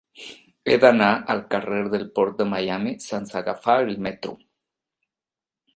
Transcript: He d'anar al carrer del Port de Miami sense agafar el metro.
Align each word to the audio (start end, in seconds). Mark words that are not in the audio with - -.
He 0.71 0.77
d'anar 0.83 1.09
al 1.33 1.43
carrer 1.51 1.81
del 1.95 2.07
Port 2.15 2.41
de 2.41 2.49
Miami 2.55 2.95
sense 3.09 3.39
agafar 3.43 3.79
el 3.87 3.95
metro. 4.09 4.35